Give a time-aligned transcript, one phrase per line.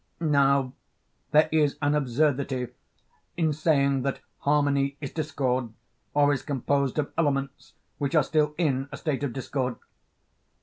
[0.19, 0.73] Now
[1.29, 2.69] there is an absurdity
[3.51, 5.69] saying that harmony is discord
[6.15, 9.75] or is composed of elements which are still in a state of discord.